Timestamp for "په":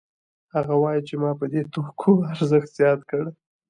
1.39-1.45